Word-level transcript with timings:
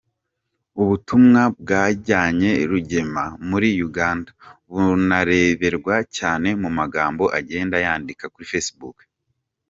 Ubutumwa 0.81 1.41
bwajyanye 1.59 2.51
Rugema 2.71 3.25
muri 3.49 3.69
Uganda, 3.87 4.29
bunareberwa 4.69 5.95
cyane 6.17 6.47
mu 6.61 6.69
magambo 6.79 7.23
agenda 7.39 7.75
yandika 7.85 8.25
kuri 8.33 8.45
Facebook. 8.51 8.97